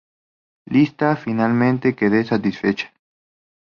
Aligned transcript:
Lisa, 0.65 1.15
finalmente, 1.15 1.93
queda 1.95 2.23
satisfecha. 2.25 2.91